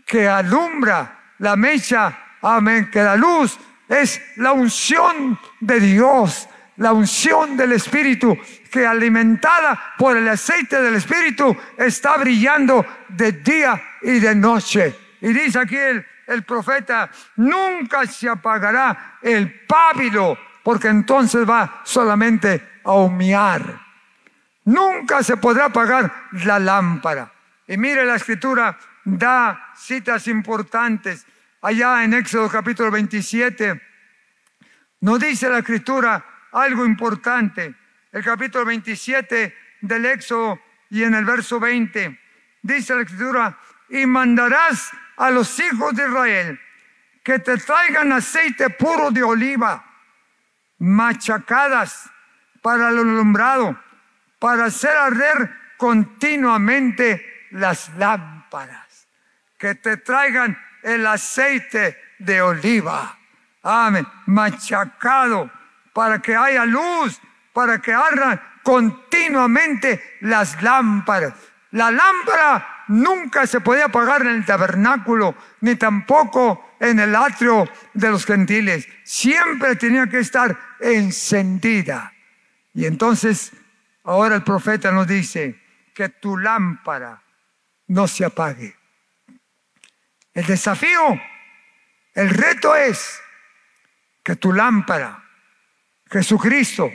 que 0.05 0.29
alumbra, 0.29 1.35
la 1.39 1.57
mecha, 1.57 2.37
amén, 2.43 2.91
que 2.91 3.03
la 3.03 3.17
luz 3.17 3.59
es 3.89 4.21
la 4.37 4.53
unción 4.53 5.39
de 5.61 5.81
Dios, 5.81 6.49
la 6.77 6.93
unción 6.93 7.57
del 7.57 7.73
Espíritu, 7.73 8.37
que 8.71 8.87
alimentada 8.87 9.95
por 9.97 10.17
el 10.17 10.29
aceite 10.29 10.81
del 10.81 10.97
Espíritu 10.97 11.57
está 11.77 12.17
brillando 12.17 12.85
de 13.09 13.33
día 13.33 13.81
y 14.03 14.19
de 14.19 14.35
noche. 14.35 14.95
Y 15.21 15.33
dice 15.33 15.59
aquí 15.61 15.77
el, 15.77 16.43
profeta, 16.45 17.11
nunca 17.37 18.07
se 18.07 18.29
apagará 18.29 19.19
el 19.23 19.65
pábilo, 19.67 20.37
porque 20.63 20.89
entonces 20.89 21.49
va 21.49 21.83
solamente 21.85 22.81
a 22.85 22.93
humear. 22.93 23.81
Nunca 24.65 25.23
se 25.23 25.37
podrá 25.37 25.67
apagar 25.67 26.13
la 26.45 26.59
lámpara. 26.59 27.31
Y 27.69 27.77
mire 27.77 28.05
la 28.05 28.17
escritura, 28.17 28.77
da 29.05 29.73
citas 29.77 30.27
importantes. 30.29 31.27
Allá 31.63 32.05
en 32.05 32.15
Éxodo 32.15 32.49
capítulo 32.49 32.91
27, 32.91 33.81
nos 35.01 35.21
dice 35.21 35.49
la 35.49 35.59
escritura 35.59 36.25
algo 36.53 36.85
importante. 36.85 37.75
El 38.13 38.23
capítulo 38.23 38.65
27 38.65 39.55
del 39.81 40.07
Éxodo 40.07 40.61
y 40.91 41.03
en 41.03 41.15
el 41.15 41.25
verso 41.25 41.59
20, 41.59 42.21
dice 42.63 42.95
la 42.95 43.03
escritura, 43.03 43.59
y 43.89 44.07
mandarás 44.07 44.91
a 45.17 45.31
los 45.31 45.59
hijos 45.59 45.95
de 45.95 46.07
Israel 46.07 46.61
que 47.23 47.39
te 47.39 47.57
traigan 47.57 48.13
aceite 48.13 48.71
puro 48.71 49.11
de 49.11 49.23
oliva, 49.23 49.85
machacadas 50.79 52.11
para 52.61 52.91
el 52.91 52.99
alumbrado, 52.99 53.79
para 54.39 54.67
hacer 54.67 54.97
arder 54.97 55.51
continuamente 55.77 57.49
las 57.51 57.89
lámparas. 57.97 58.84
Que 59.65 59.77
te 59.77 59.97
traigan 59.97 60.59
el 60.83 61.07
aceite 61.07 61.99
de 62.19 62.43
oliva. 62.43 63.19
Amén. 63.63 64.07
Machacado 64.27 65.51
para 65.95 66.21
que 66.21 66.37
haya 66.37 66.67
luz, 66.67 67.19
para 67.55 67.81
que 67.81 67.95
ardan 67.95 68.39
continuamente 68.63 70.19
las 70.21 70.63
lámparas. 70.63 71.33
La 71.71 71.91
lámpara 71.91 72.85
nunca 72.89 73.47
se 73.47 73.63
podía 73.63 73.87
apagar 73.87 74.21
en 74.21 74.35
el 74.35 74.45
tabernáculo, 74.45 75.35
ni 75.63 75.77
tampoco 75.77 76.77
en 76.79 77.01
el 77.01 77.17
atrio 77.17 77.67
de 77.95 78.11
los 78.11 78.27
gentiles. 78.27 78.87
Siempre 79.03 79.77
tenía 79.77 80.07
que 80.09 80.19
estar 80.19 80.59
encendida. 80.79 82.13
Y 82.75 82.85
entonces, 82.85 83.51
ahora 84.03 84.35
el 84.35 84.43
profeta 84.43 84.93
nos 84.93 85.07
dice 85.07 85.59
que 85.95 86.11
tu 86.11 86.37
lámpara 86.37 87.23
no 87.87 88.07
se 88.07 88.27
apague. 88.27 88.84
El 90.35 90.45
desafío, 90.47 91.21
el 92.13 92.29
reto 92.29 92.75
es 92.75 93.23
que 94.23 94.35
tu 94.35 94.53
lámpara, 94.53 95.23
Jesucristo, 96.11 96.93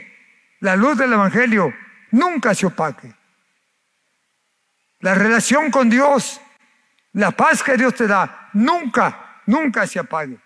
la 0.60 0.76
luz 0.76 0.98
del 0.98 1.14
Evangelio, 1.14 1.74
nunca 2.10 2.54
se 2.54 2.66
opaque. 2.66 3.14
La 5.00 5.14
relación 5.14 5.70
con 5.70 5.88
Dios, 5.88 6.38
la 7.14 7.30
paz 7.30 7.62
que 7.62 7.78
Dios 7.78 7.94
te 7.94 8.06
da, 8.06 8.50
nunca, 8.52 9.40
nunca 9.46 9.86
se 9.86 9.98
apague. 9.98 10.38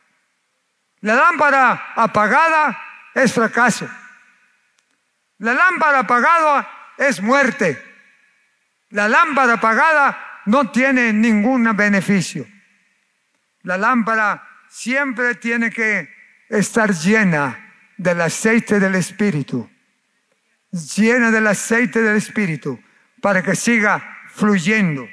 La 1.00 1.16
lámpara 1.16 1.92
apagada 1.96 2.80
es 3.12 3.32
fracaso. 3.32 3.88
La 5.38 5.52
lámpara 5.52 6.00
apagada 6.00 6.70
es 6.96 7.20
muerte. 7.20 7.82
La 8.90 9.08
lámpara 9.08 9.54
apagada 9.54 10.40
no 10.46 10.70
tiene 10.70 11.12
ningún 11.12 11.76
beneficio. 11.76 12.53
La 13.64 13.76
lámpara 13.76 14.42
siempre 14.68 15.34
tiene 15.34 15.70
que 15.70 16.08
estar 16.48 16.94
llena 16.94 17.74
del 17.96 18.20
aceite 18.20 18.78
del 18.78 18.94
Espíritu. 18.94 19.68
Llena 20.96 21.30
del 21.30 21.46
aceite 21.46 22.00
del 22.00 22.16
Espíritu 22.16 22.80
para 23.20 23.42
que 23.42 23.54
siga 23.56 24.18
fluyendo, 24.28 25.08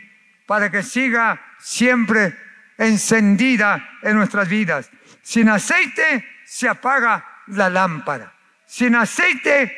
para 0.45 0.69
que 0.69 0.83
siga 0.83 1.41
siempre 1.59 2.35
encendida 2.77 3.97
en 4.01 4.17
nuestras 4.17 4.47
vidas. 4.47 4.89
Sin 5.21 5.49
aceite 5.49 6.25
se 6.45 6.67
apaga 6.67 7.25
la 7.47 7.69
lámpara. 7.69 8.33
Sin 8.65 8.95
aceite 8.95 9.75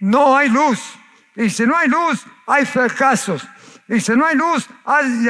no 0.00 0.36
hay 0.36 0.48
luz. 0.48 0.98
Y 1.34 1.48
si 1.48 1.66
no 1.66 1.76
hay 1.76 1.88
luz, 1.88 2.26
hay 2.46 2.66
fracasos. 2.66 3.48
Y 3.88 4.00
si 4.00 4.12
no 4.12 4.26
hay 4.26 4.36
luz, 4.36 4.68
hay, 4.84 5.26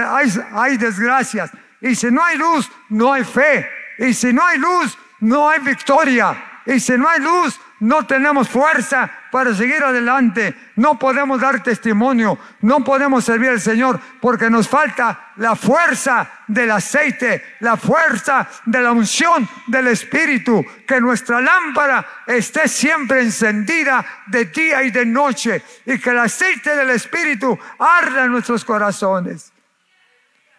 hay, 0.52 0.76
desgracias. 0.76 1.50
Y 1.82 1.94
si 1.94 2.10
no 2.10 2.24
hay 2.24 2.38
luz, 2.38 2.70
no 2.88 3.12
hay 3.12 3.24
fe. 3.24 3.68
Y 3.98 4.14
si 4.14 4.32
no 4.32 4.42
hay 4.44 4.58
luz, 4.58 4.96
no 5.20 5.48
hay 5.48 5.58
victoria. 5.60 6.62
Y 6.64 6.78
si 6.78 6.96
no 6.96 7.08
hay 7.08 7.20
luz, 7.20 7.60
no 7.82 8.06
tenemos 8.06 8.48
fuerza 8.48 9.10
para 9.32 9.52
seguir 9.52 9.82
adelante, 9.82 10.54
no 10.76 10.96
podemos 10.96 11.40
dar 11.40 11.64
testimonio, 11.64 12.38
no 12.60 12.84
podemos 12.84 13.24
servir 13.24 13.50
al 13.50 13.60
Señor 13.60 13.98
porque 14.20 14.48
nos 14.48 14.68
falta 14.68 15.32
la 15.36 15.56
fuerza 15.56 16.30
del 16.46 16.70
aceite, 16.70 17.56
la 17.58 17.76
fuerza 17.76 18.48
de 18.66 18.80
la 18.80 18.92
unción 18.92 19.48
del 19.66 19.88
Espíritu, 19.88 20.64
que 20.86 21.00
nuestra 21.00 21.40
lámpara 21.40 22.06
esté 22.24 22.68
siempre 22.68 23.22
encendida 23.22 24.04
de 24.26 24.44
día 24.44 24.84
y 24.84 24.92
de 24.92 25.04
noche 25.04 25.60
y 25.84 25.98
que 25.98 26.10
el 26.10 26.18
aceite 26.18 26.76
del 26.76 26.90
Espíritu 26.90 27.58
arda 27.80 28.26
en 28.26 28.30
nuestros 28.30 28.64
corazones, 28.64 29.52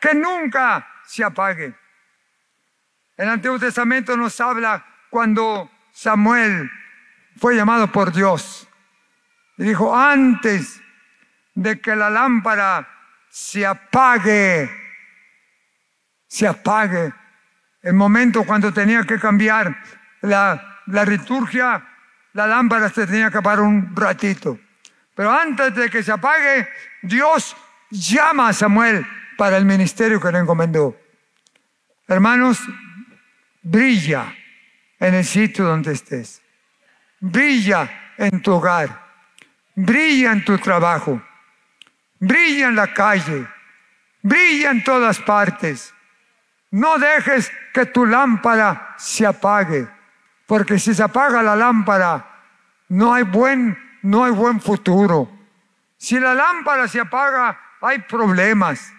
que 0.01 0.13
nunca 0.13 0.85
se 1.05 1.23
apague. 1.23 1.73
El 3.15 3.29
Antiguo 3.29 3.59
Testamento 3.59 4.17
nos 4.17 4.39
habla 4.41 4.85
cuando 5.09 5.69
Samuel 5.91 6.69
fue 7.37 7.55
llamado 7.55 7.91
por 7.91 8.11
Dios. 8.11 8.67
Y 9.57 9.63
dijo, 9.63 9.95
antes 9.95 10.81
de 11.53 11.79
que 11.79 11.95
la 11.95 12.09
lámpara 12.09 12.87
se 13.29 13.65
apague, 13.65 14.69
se 16.27 16.47
apague, 16.47 17.13
el 17.81 17.93
momento 17.93 18.43
cuando 18.43 18.73
tenía 18.73 19.03
que 19.03 19.19
cambiar 19.19 19.77
la, 20.21 20.81
la 20.87 21.05
liturgia, 21.05 21.85
la 22.33 22.47
lámpara 22.47 22.89
se 22.89 23.05
tenía 23.05 23.29
que 23.29 23.37
apagar 23.37 23.61
un 23.61 23.95
ratito. 23.95 24.59
Pero 25.15 25.31
antes 25.31 25.75
de 25.75 25.89
que 25.89 26.01
se 26.01 26.11
apague, 26.11 26.67
Dios 27.03 27.55
llama 27.91 28.49
a 28.49 28.53
Samuel 28.53 29.05
para 29.37 29.57
el 29.57 29.65
ministerio 29.65 30.19
que 30.19 30.31
le 30.31 30.39
encomendó. 30.39 30.97
Hermanos, 32.07 32.59
brilla 33.61 34.33
en 34.99 35.13
el 35.15 35.25
sitio 35.25 35.65
donde 35.65 35.93
estés. 35.93 36.41
Brilla 37.19 38.13
en 38.17 38.41
tu 38.41 38.53
hogar. 38.53 39.01
Brilla 39.75 40.31
en 40.31 40.43
tu 40.45 40.57
trabajo. 40.57 41.21
Brilla 42.19 42.67
en 42.67 42.75
la 42.75 42.93
calle. 42.93 43.47
Brilla 44.21 44.71
en 44.71 44.83
todas 44.83 45.19
partes. 45.19 45.93
No 46.71 46.97
dejes 46.97 47.51
que 47.73 47.85
tu 47.85 48.05
lámpara 48.05 48.95
se 48.97 49.27
apague, 49.27 49.87
porque 50.47 50.79
si 50.79 50.95
se 50.95 51.03
apaga 51.03 51.43
la 51.43 51.55
lámpara, 51.55 52.25
no 52.89 53.13
hay 53.13 53.23
buen, 53.23 53.77
no 54.01 54.23
hay 54.23 54.31
buen 54.31 54.59
futuro. 54.59 55.29
Si 55.97 56.19
la 56.19 56.33
lámpara 56.33 56.87
se 56.87 56.99
apaga, 56.99 57.59
hay 57.79 57.99
problemas. 57.99 58.91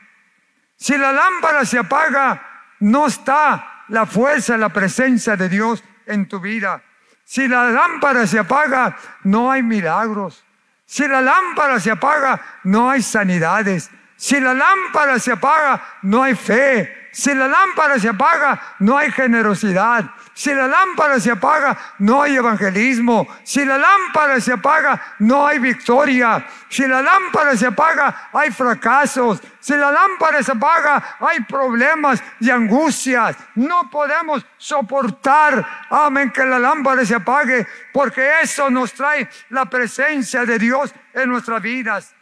Si 0.85 0.99
la 0.99 1.13
lámpara 1.13 1.65
se 1.65 1.79
apaga, 1.79 2.43
no 2.81 3.07
está 3.07 3.85
la 3.89 4.05
fuerza, 4.05 4.59
la 4.59 4.69
presencia 4.69 5.35
de 5.35 5.49
Dios 5.49 5.83
en 6.05 6.29
tu 6.29 6.41
vida. 6.41 6.83
Si 7.25 7.49
la 7.49 7.71
lámpara 7.71 8.27
se 8.27 8.39
apaga, 8.39 8.95
no 9.23 9.51
hay 9.51 9.63
milagros. 9.63 10.45
Si 10.85 11.09
la 11.09 11.23
lámpara 11.23 11.81
se 11.81 11.91
apaga, 11.91 12.39
no 12.65 12.91
hay 12.91 13.01
sanidades. 13.01 13.91
Si 14.15 14.39
la 14.39 14.53
lámpara 14.53 15.19
se 15.19 15.33
apaga, 15.33 15.83
no 16.03 16.23
hay 16.23 16.35
fe. 16.35 17.09
Si 17.15 17.35
la 17.35 17.49
lámpara 17.49 17.99
se 17.99 18.11
apaga, 18.11 18.61
no 18.81 18.99
hay 18.99 19.11
generosidad. 19.11 20.05
Si 20.35 20.53
la 20.53 20.67
lámpara 20.67 21.21
se 21.21 21.31
apaga, 21.31 21.79
no 22.01 22.21
hay 22.21 22.35
evangelismo. 22.35 23.27
Si 23.45 23.65
la 23.65 23.79
lámpara 23.79 24.41
se 24.41 24.53
apaga, 24.53 25.15
no 25.21 25.47
hay 25.47 25.61
victoria. 25.61 26.45
Si 26.69 26.85
la 26.89 27.01
lámpara 27.01 27.57
se 27.57 27.69
apaga, 27.69 28.31
hay 28.33 28.51
fracasos. 28.51 29.41
Si 29.61 29.75
la 29.77 29.93
lámpara 29.93 30.43
se 30.43 30.51
apaga, 30.51 31.17
hay 31.21 31.41
problemas 31.45 32.21
y 32.41 32.51
angustias. 32.51 33.37
No 33.55 33.89
podemos 33.89 34.45
soportar, 34.59 35.87
amén, 35.89 36.33
que 36.33 36.45
la 36.45 36.59
lámpara 36.59 37.07
se 37.07 37.15
apague, 37.15 37.65
porque 37.93 38.41
eso 38.43 38.69
nos 38.71 38.93
trae 38.93 39.29
la 39.51 39.67
presencia 39.67 40.45
de 40.45 40.59
Dios 40.59 40.93
en 41.13 41.29
nuestras 41.29 41.63
vidas. 41.63 42.13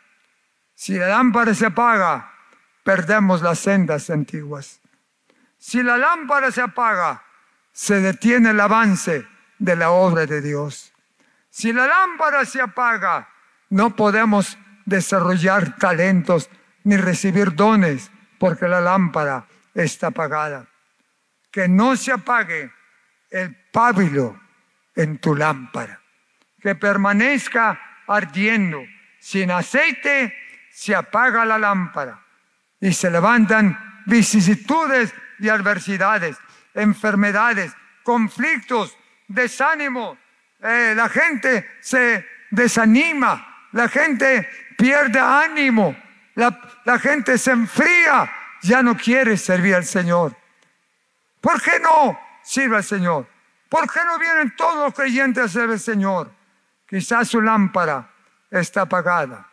Si 0.74 0.98
la 0.98 1.08
lámpara 1.08 1.54
se 1.54 1.64
apaga, 1.64 2.30
perdemos 2.84 3.40
las 3.40 3.58
sendas 3.58 4.10
antiguas. 4.10 4.82
Si 5.56 5.82
la 5.82 5.96
lámpara 5.96 6.50
se 6.50 6.60
apaga, 6.60 7.22
se 7.82 8.00
detiene 8.00 8.50
el 8.50 8.60
avance 8.60 9.26
de 9.58 9.74
la 9.74 9.90
obra 9.90 10.24
de 10.24 10.40
Dios. 10.40 10.92
Si 11.50 11.72
la 11.72 11.88
lámpara 11.88 12.44
se 12.44 12.60
apaga, 12.60 13.28
no 13.70 13.96
podemos 13.96 14.56
desarrollar 14.84 15.74
talentos 15.78 16.48
ni 16.84 16.96
recibir 16.96 17.56
dones 17.56 18.12
porque 18.38 18.68
la 18.68 18.80
lámpara 18.80 19.46
está 19.74 20.06
apagada. 20.06 20.68
Que 21.50 21.66
no 21.66 21.96
se 21.96 22.12
apague 22.12 22.70
el 23.32 23.52
pábilo 23.72 24.40
en 24.94 25.18
tu 25.18 25.34
lámpara, 25.34 26.00
que 26.60 26.76
permanezca 26.76 27.80
ardiendo. 28.06 28.78
Sin 29.18 29.50
aceite 29.50 30.32
se 30.70 30.94
apaga 30.94 31.44
la 31.44 31.58
lámpara 31.58 32.22
y 32.78 32.92
se 32.92 33.10
levantan 33.10 33.76
vicisitudes 34.06 35.12
y 35.40 35.48
adversidades 35.48 36.36
enfermedades, 36.74 37.72
conflictos, 38.02 38.96
desánimo. 39.28 40.18
Eh, 40.60 40.94
la 40.96 41.08
gente 41.08 41.68
se 41.80 42.26
desanima, 42.50 43.68
la 43.72 43.88
gente 43.88 44.48
pierde 44.76 45.18
ánimo, 45.18 45.96
la, 46.34 46.58
la 46.84 46.98
gente 46.98 47.36
se 47.38 47.50
enfría, 47.50 48.30
ya 48.62 48.82
no 48.82 48.96
quiere 48.96 49.36
servir 49.36 49.74
al 49.74 49.84
Señor. 49.84 50.36
¿Por 51.40 51.60
qué 51.60 51.80
no 51.80 52.18
sirve 52.42 52.76
al 52.76 52.84
Señor? 52.84 53.26
¿Por 53.68 53.90
qué 53.90 54.00
no 54.04 54.18
vienen 54.18 54.54
todos 54.54 54.76
los 54.76 54.94
creyentes 54.94 55.44
a 55.44 55.48
servir 55.48 55.72
al 55.72 55.80
Señor? 55.80 56.30
Quizás 56.86 57.28
su 57.28 57.40
lámpara 57.40 58.10
está 58.50 58.82
apagada. 58.82 59.48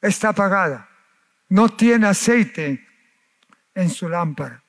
Está 0.00 0.28
apagada. 0.28 0.86
No 1.48 1.70
tiene 1.70 2.06
aceite 2.06 2.86
en 3.74 3.90
su 3.90 4.08
lámpara. 4.08 4.62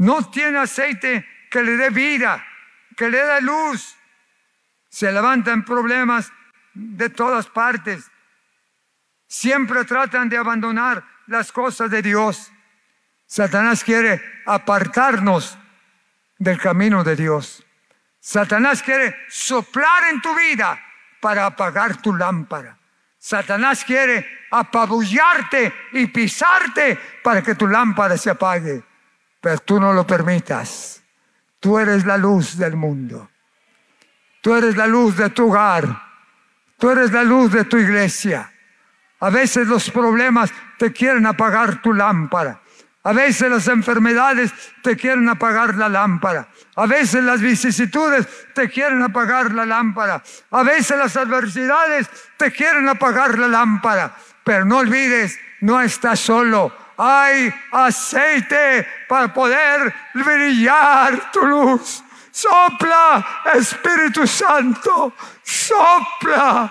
No 0.00 0.30
tiene 0.30 0.56
aceite 0.56 1.26
que 1.50 1.62
le 1.62 1.76
dé 1.76 1.90
vida, 1.90 2.42
que 2.96 3.10
le 3.10 3.18
dé 3.18 3.42
luz. 3.42 3.96
Se 4.88 5.12
levantan 5.12 5.62
problemas 5.62 6.32
de 6.72 7.10
todas 7.10 7.46
partes. 7.48 8.10
Siempre 9.26 9.84
tratan 9.84 10.30
de 10.30 10.38
abandonar 10.38 11.04
las 11.26 11.52
cosas 11.52 11.90
de 11.90 12.00
Dios. 12.00 12.50
Satanás 13.26 13.84
quiere 13.84 14.22
apartarnos 14.46 15.58
del 16.38 16.58
camino 16.58 17.04
de 17.04 17.16
Dios. 17.16 17.62
Satanás 18.18 18.82
quiere 18.82 19.14
soplar 19.28 20.04
en 20.10 20.22
tu 20.22 20.34
vida 20.34 20.80
para 21.20 21.44
apagar 21.44 22.00
tu 22.00 22.16
lámpara. 22.16 22.78
Satanás 23.18 23.84
quiere 23.84 24.46
apabullarte 24.50 25.74
y 25.92 26.06
pisarte 26.06 26.98
para 27.22 27.42
que 27.42 27.54
tu 27.54 27.66
lámpara 27.66 28.16
se 28.16 28.30
apague. 28.30 28.82
Pero 29.40 29.58
tú 29.58 29.80
no 29.80 29.92
lo 29.92 30.06
permitas. 30.06 31.02
Tú 31.58 31.78
eres 31.78 32.04
la 32.04 32.16
luz 32.16 32.56
del 32.56 32.76
mundo. 32.76 33.30
Tú 34.40 34.54
eres 34.54 34.76
la 34.76 34.86
luz 34.86 35.16
de 35.16 35.30
tu 35.30 35.48
hogar. 35.48 36.02
Tú 36.78 36.90
eres 36.90 37.12
la 37.12 37.22
luz 37.22 37.52
de 37.52 37.64
tu 37.64 37.76
iglesia. 37.76 38.50
A 39.20 39.28
veces 39.28 39.66
los 39.66 39.90
problemas 39.90 40.50
te 40.78 40.92
quieren 40.92 41.26
apagar 41.26 41.82
tu 41.82 41.92
lámpara. 41.92 42.60
A 43.02 43.12
veces 43.12 43.50
las 43.50 43.66
enfermedades 43.68 44.52
te 44.82 44.96
quieren 44.96 45.28
apagar 45.28 45.74
la 45.74 45.88
lámpara. 45.88 46.48
A 46.76 46.86
veces 46.86 47.24
las 47.24 47.40
vicisitudes 47.40 48.26
te 48.54 48.68
quieren 48.68 49.02
apagar 49.02 49.52
la 49.52 49.64
lámpara. 49.64 50.22
A 50.50 50.62
veces 50.62 50.98
las 50.98 51.16
adversidades 51.16 52.08
te 52.36 52.50
quieren 52.52 52.88
apagar 52.88 53.38
la 53.38 53.48
lámpara. 53.48 54.14
Pero 54.44 54.64
no 54.64 54.78
olvides, 54.78 55.38
no 55.60 55.80
estás 55.80 56.20
solo 56.20 56.74
hay 57.02 57.50
aceite 57.72 58.86
para 59.08 59.32
poder 59.32 59.94
brillar 60.12 61.32
tu 61.32 61.46
luz. 61.46 62.04
Sopla, 62.30 63.24
Espíritu 63.54 64.26
Santo, 64.26 65.14
sopla, 65.42 66.70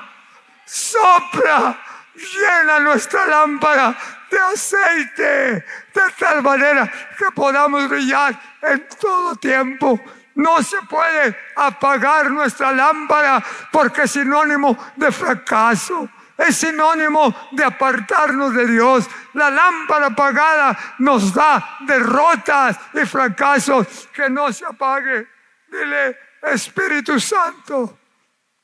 sopla, 0.66 1.78
llena 2.16 2.80
nuestra 2.80 3.26
lámpara 3.26 3.98
de 4.30 4.40
aceite, 4.40 5.66
de 5.94 6.12
tal 6.18 6.44
manera 6.44 6.90
que 7.18 7.32
podamos 7.34 7.90
brillar 7.90 8.40
en 8.62 8.88
todo 9.02 9.36
tiempo. 9.36 10.00
No 10.36 10.62
se 10.62 10.78
puede 10.84 11.36
apagar 11.56 12.30
nuestra 12.30 12.72
lámpara 12.72 13.44
porque 13.72 14.04
es 14.04 14.12
sinónimo 14.12 14.78
de 14.96 15.12
fracaso 15.12 16.08
es 16.40 16.56
sinónimo 16.56 17.36
de 17.52 17.66
apartarnos 17.66 18.54
de 18.54 18.66
Dios. 18.66 19.10
La 19.34 19.50
lámpara 19.50 20.08
apagada 20.08 20.96
nos 21.00 21.34
da 21.34 21.78
derrotas 21.82 22.80
y 22.94 23.06
fracasos. 23.06 24.08
Que 24.14 24.30
no 24.30 24.52
se 24.54 24.66
apague. 24.66 25.28
Dile, 25.70 26.18
Espíritu 26.42 27.20
Santo, 27.20 28.00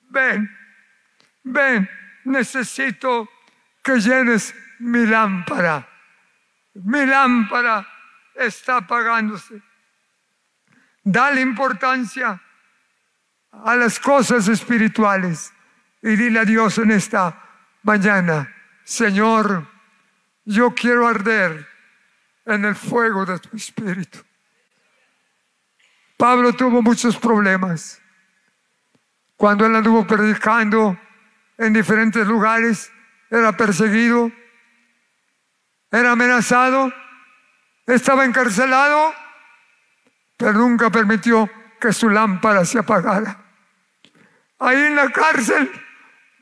ven, 0.10 0.50
ven, 1.44 1.90
necesito 2.24 3.30
que 3.84 4.00
llenes 4.00 4.56
mi 4.80 5.06
lámpara. 5.06 5.86
Mi 6.76 7.06
lámpara 7.06 7.86
está 8.34 8.78
apagándose. 8.78 9.62
Dale 11.04 11.42
importancia 11.42 12.42
a 13.52 13.76
las 13.76 14.00
cosas 14.00 14.48
espirituales 14.48 15.54
y 16.02 16.16
dile 16.16 16.40
a 16.40 16.46
Dios 16.46 16.78
en 16.78 16.92
esta 16.92 17.45
mañana, 17.86 18.52
Señor, 18.84 19.68
yo 20.44 20.74
quiero 20.74 21.08
arder 21.08 21.68
en 22.46 22.66
el 22.66 22.76
fuego 22.76 23.26
de 23.26 23.40
tu 23.40 23.56
espíritu. 23.56 24.20
Pablo 26.18 26.54
tuvo 26.54 26.82
muchos 26.82 27.18
problemas. 27.18 28.02
Cuando 29.38 29.66
él 29.66 29.76
anduvo 29.76 30.06
predicando 30.08 30.98
en 31.58 31.74
diferentes 31.74 32.26
lugares, 32.26 32.92
era 33.30 33.52
perseguido, 33.56 34.32
era 35.92 36.12
amenazado, 36.12 36.92
estaba 37.86 38.26
encarcelado, 38.26 39.14
pero 40.38 40.54
nunca 40.54 40.90
permitió 40.90 41.50
que 41.80 41.94
su 41.94 42.10
lámpara 42.10 42.66
se 42.66 42.80
apagara. 42.80 43.44
Ahí 44.58 44.82
en 44.82 44.96
la 44.96 45.12
cárcel 45.12 45.85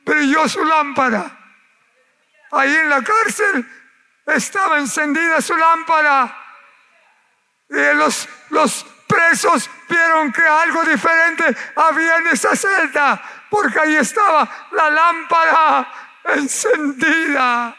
brilló 0.04 0.48
su 0.48 0.64
lámpara. 0.64 1.38
Ahí 2.52 2.74
en 2.74 2.90
la 2.90 3.02
cárcel 3.02 3.66
estaba 4.26 4.78
encendida 4.78 5.40
su 5.40 5.56
lámpara. 5.56 6.40
Y 7.68 7.96
los, 7.96 8.28
los 8.50 8.86
presos 9.06 9.70
vieron 9.88 10.32
que 10.32 10.42
algo 10.42 10.84
diferente 10.84 11.44
había 11.76 12.16
en 12.16 12.28
esa 12.28 12.54
celda, 12.54 13.20
porque 13.50 13.80
ahí 13.80 13.96
estaba 13.96 14.68
la 14.72 14.90
lámpara 14.90 15.88
encendida. 16.24 17.76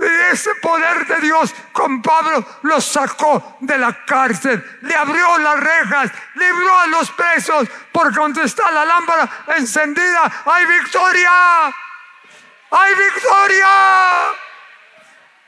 Ese 0.00 0.54
poder 0.56 1.06
de 1.06 1.20
Dios 1.20 1.54
con 1.72 2.00
Pablo 2.00 2.42
lo 2.62 2.80
sacó 2.80 3.58
de 3.60 3.76
la 3.76 4.04
cárcel, 4.06 4.78
le 4.80 4.94
abrió 4.94 5.36
las 5.38 5.60
rejas, 5.60 6.10
libró 6.36 6.78
a 6.78 6.86
los 6.86 7.10
presos, 7.10 7.68
porque 7.92 8.18
donde 8.18 8.44
está 8.44 8.70
la 8.70 8.86
lámpara 8.86 9.28
encendida, 9.58 10.42
hay 10.46 10.64
victoria, 10.64 11.66
hay 12.70 12.94
victoria. 12.94 13.68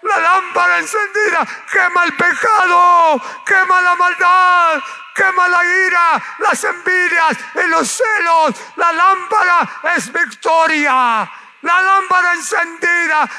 La 0.03 0.19
lámpara 0.19 0.81
encendida 0.81 1.47
quema 1.71 2.05
el 2.05 2.15
pecado, 2.15 3.23
quema 3.47 3.81
la 3.81 3.95
maldad, 3.95 4.83
quema 5.15 5.49
la 5.49 5.65
ira, 5.65 6.23
las 6.41 6.65
envidias 6.65 7.39
y 7.55 7.69
los 7.69 7.89
celos. 7.89 8.55
La 8.77 8.93
lámpara 8.93 9.81
es 9.97 10.13
victoria. 10.13 11.31
La 11.63 11.81
lámpara 11.81 12.35
encendida 12.35 13.31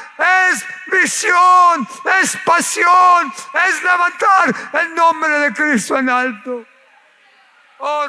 es 0.50 0.66
visión, 0.86 1.86
es 2.20 2.36
pasión, 2.38 3.32
es 3.52 3.82
levantar 3.82 4.54
el 4.80 4.94
nombre 4.94 5.30
de 5.40 5.52
Cristo 5.52 5.98
en 5.98 6.08
alto. 6.08 6.66
Oh, 7.78 8.06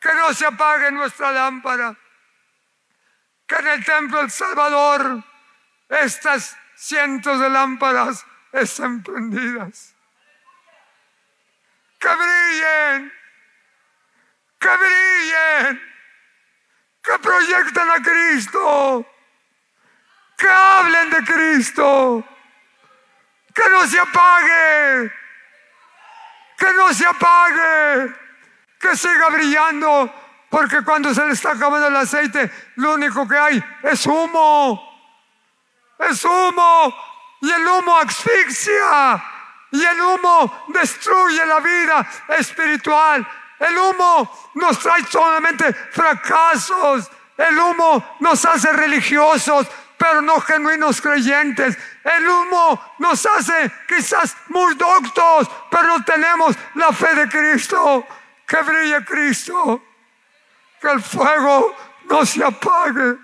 Que 0.00 0.12
no 0.12 0.34
se 0.34 0.44
apague 0.44 0.90
nuestra 0.90 1.30
lámpara. 1.30 1.96
Que 3.46 3.54
en 3.54 3.68
el 3.68 3.84
templo 3.84 4.18
del 4.18 4.30
Salvador 4.30 5.22
estas 5.88 6.56
cientos 6.74 7.38
de 7.38 7.48
lámparas 7.48 8.26
estén 8.52 9.02
prendidas. 9.04 9.94
Que 11.98 12.08
brillen 12.08 13.23
que 14.64 14.76
brillen, 14.78 15.82
que 17.02 17.18
proyecten 17.18 17.90
a 17.90 18.02
Cristo, 18.02 19.06
que 20.38 20.48
hablen 20.48 21.10
de 21.10 21.22
Cristo, 21.22 22.24
que 23.52 23.68
no 23.68 23.86
se 23.86 23.98
apague, 23.98 25.12
que 26.56 26.72
no 26.72 26.94
se 26.94 27.06
apague, 27.06 28.14
que 28.80 28.96
siga 28.96 29.28
brillando, 29.28 30.10
porque 30.48 30.82
cuando 30.82 31.12
se 31.12 31.26
le 31.26 31.34
está 31.34 31.50
acabando 31.50 31.88
el 31.88 31.96
aceite, 31.96 32.50
lo 32.76 32.94
único 32.94 33.28
que 33.28 33.36
hay 33.36 33.64
es 33.82 34.06
humo, 34.06 34.80
es 35.98 36.24
humo, 36.24 36.94
y 37.42 37.50
el 37.50 37.66
humo 37.66 37.98
asfixia, 37.98 39.22
y 39.72 39.84
el 39.84 40.00
humo 40.00 40.64
destruye 40.68 41.44
la 41.44 41.60
vida 41.60 42.08
espiritual 42.28 43.28
el 43.58 43.78
humo 43.78 44.50
nos 44.54 44.78
trae 44.78 45.04
solamente 45.04 45.72
fracasos. 45.72 47.10
El 47.36 47.58
humo 47.58 48.16
nos 48.20 48.44
hace 48.44 48.72
religiosos, 48.72 49.66
pero 49.96 50.22
no 50.22 50.40
genuinos 50.40 51.00
creyentes. 51.00 51.76
El 52.02 52.28
humo 52.28 52.94
nos 52.98 53.24
hace 53.26 53.72
quizás 53.88 54.36
muy 54.48 54.74
doctos, 54.74 55.48
pero 55.70 55.84
no 55.84 56.04
tenemos 56.04 56.56
la 56.74 56.92
fe 56.92 57.14
de 57.14 57.28
Cristo. 57.28 58.06
Que 58.46 58.62
brille 58.62 59.04
Cristo. 59.04 59.82
Que 60.80 60.88
el 60.90 61.02
fuego 61.02 61.74
no 62.04 62.26
se 62.26 62.44
apague. 62.44 63.16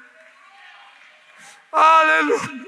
Aleluya. 1.72 2.66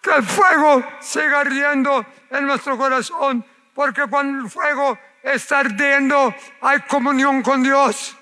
Que 0.00 0.10
el 0.14 0.22
fuego 0.22 0.82
siga 1.00 1.40
ardiendo 1.40 2.06
en 2.30 2.46
nuestro 2.46 2.78
corazón 2.78 3.44
porque 3.74 4.06
cuando 4.06 4.44
el 4.44 4.50
fuego 4.50 4.98
está 5.22 5.60
ardiendo, 5.60 6.34
hay 6.60 6.80
comunión 6.80 7.42
con 7.42 7.62
Dios. 7.62 8.16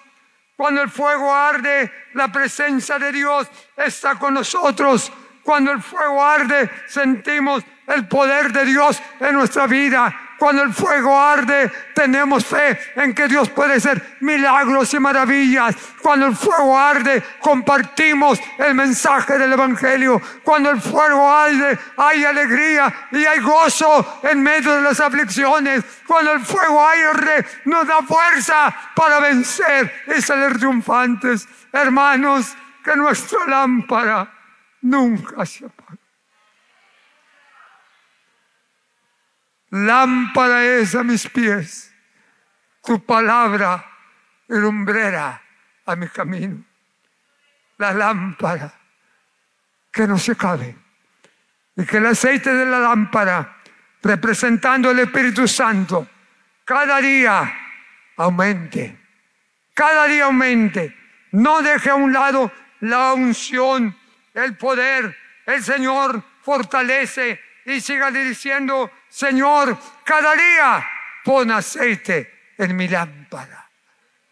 Cuando 0.57 0.83
el 0.83 0.91
fuego 0.91 1.33
arde, 1.33 1.93
la 2.15 2.33
presencia 2.33 2.99
de 2.99 3.13
Dios 3.13 3.49
está 3.77 4.17
con 4.17 4.35
nosotros. 4.35 5.13
Cuando 5.43 5.71
el 5.71 5.81
fuego 5.81 6.23
arde, 6.23 6.69
sentimos 6.89 7.65
el 7.87 8.09
poder 8.09 8.53
de 8.53 8.65
Dios 8.65 9.01
en 9.21 9.35
nuestra 9.35 9.67
vida. 9.67 10.28
Cuando 10.39 10.63
el 10.63 10.73
fuego 10.73 11.19
arde, 11.19 11.71
tenemos 11.95 12.47
fe 12.47 12.79
en 12.95 13.13
que 13.13 13.27
Dios 13.27 13.51
puede 13.51 13.75
hacer 13.75 14.19
milagros 14.21 14.95
y 14.95 15.01
maravillas. 15.01 15.75
Cuando 16.01 16.27
el 16.27 16.37
fuego 16.37 16.79
arde, 16.79 17.23
compartimos 17.41 18.39
el 18.57 18.75
mensaje 18.75 19.37
del 19.37 19.53
Evangelio. 19.53 20.23
Cuando 20.45 20.71
el 20.71 20.81
fuego 20.81 21.29
arde, 21.29 21.77
hay 21.97 22.25
alegría 22.25 23.09
y 23.11 23.25
hay 23.25 23.41
gozo 23.41 24.21
en 24.23 24.41
medio 24.43 24.77
de 24.77 24.83
las 24.83 25.01
aflicciones. 25.01 25.85
Cuando 26.07 26.33
el 26.33 26.45
fuego 26.45 26.87
arde, 26.87 27.45
nos 27.65 27.87
da 27.87 28.01
fuerza 28.03 28.75
para 28.95 29.19
vencer 29.19 29.93
y 30.17 30.23
salir 30.23 30.57
triunfantes. 30.57 31.49
Hermanos, 31.73 32.55
que 32.85 32.95
nuestra 32.95 33.41
lámpara 33.47 34.33
nunca 34.83 35.45
se 35.45 35.67
apague. 35.67 35.88
Lámpara 39.71 40.65
es 40.65 40.95
a 40.95 41.03
mis 41.03 41.29
pies, 41.29 41.93
tu 42.83 43.05
palabra 43.05 43.85
y 44.49 44.55
lumbrera 44.55 45.43
a 45.85 45.97
mi 45.97 46.09
camino. 46.09 46.65
La 47.77 47.93
lámpara 47.93 48.73
que 49.93 50.07
no 50.07 50.19
se 50.19 50.37
cabe. 50.37 50.77
Y 51.77 51.85
que 51.85 51.99
el 51.99 52.07
aceite 52.07 52.53
de 52.53 52.65
la 52.67 52.81
lámpara, 52.81 53.59
representando 54.03 54.91
el 54.91 55.01
Espíritu 55.01 55.47
Santo, 55.47 56.09
cada 56.65 57.01
día 57.01 57.53
aumente. 58.17 58.99
Cada 59.75 60.07
día 60.07 60.25
aumente. 60.25 60.97
No 61.33 61.63
deje 61.63 61.91
a 61.91 61.95
un 61.95 62.13
lado 62.13 62.51
la 62.81 63.13
unción, 63.13 63.97
el 64.35 64.57
poder. 64.57 65.17
El 65.47 65.63
Señor 65.63 66.23
fortalece 66.43 67.41
y 67.65 67.81
siga 67.81 68.11
diciendo, 68.11 68.91
Señor, 69.09 69.77
cada 70.05 70.35
día 70.35 70.87
pon 71.25 71.51
aceite 71.51 72.55
en 72.57 72.77
mi 72.77 72.89
lámpara. 72.89 73.69